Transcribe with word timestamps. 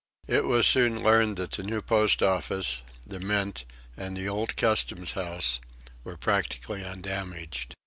It 0.25 0.45
was 0.45 0.65
soon 0.65 1.03
learned 1.03 1.37
that 1.37 1.51
the 1.51 1.61
new 1.61 1.79
Post 1.83 2.23
Office, 2.23 2.81
the 3.05 3.19
Mint 3.19 3.65
and 3.95 4.17
the 4.17 4.27
old 4.27 4.55
Customs 4.57 5.13
House 5.13 5.59
were 6.03 6.17
practically 6.17 6.83
undamaged. 6.83 7.75